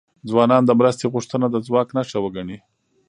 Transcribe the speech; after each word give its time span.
ځوانان 0.29 0.63
د 0.65 0.71
مرستې 0.79 1.05
غوښتنه 1.13 1.45
د 1.49 1.55
ځواک 1.67 1.87
نښه 1.97 2.19
وګڼي. 2.21 2.57